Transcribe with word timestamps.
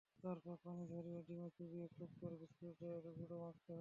তারপর 0.23 0.55
পানি 0.63 0.83
ঝরিয়ে 0.87 1.21
ডিমে 1.27 1.49
চুবিয়ে 1.57 1.87
খুব 1.95 2.09
করে 2.19 2.35
বিস্কুটের 2.41 3.03
গুঁড়ো 3.17 3.37
মাখাতে 3.37 3.59
হবে। 3.59 3.69